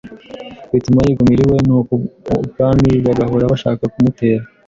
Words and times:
bituma 0.71 0.99
yigumira 1.05 1.41
iwe. 1.43 1.57
Nuko 1.67 1.93
ibwami 2.45 2.91
bagahora 3.05 3.51
bashaka 3.51 3.83
kumutera, 3.93 4.43